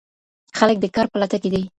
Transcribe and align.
خلګ 0.57 0.77
د 0.81 0.85
کار 0.95 1.05
په 1.11 1.17
لټه 1.21 1.37
کي 1.43 1.49
دي. 1.53 1.63